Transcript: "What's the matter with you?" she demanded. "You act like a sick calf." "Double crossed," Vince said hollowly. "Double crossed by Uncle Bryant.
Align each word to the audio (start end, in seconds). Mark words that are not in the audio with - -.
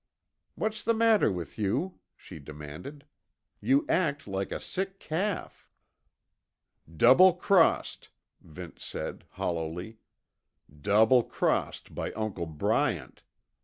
"What's 0.55 0.81
the 0.81 0.95
matter 0.95 1.31
with 1.31 1.59
you?" 1.59 1.99
she 2.15 2.39
demanded. 2.39 3.05
"You 3.59 3.85
act 3.87 4.27
like 4.27 4.51
a 4.51 4.59
sick 4.59 4.99
calf." 4.99 5.69
"Double 6.97 7.35
crossed," 7.35 8.09
Vince 8.41 8.83
said 8.83 9.25
hollowly. 9.33 9.99
"Double 10.75 11.21
crossed 11.21 11.93
by 11.93 12.11
Uncle 12.13 12.47
Bryant. 12.47 13.21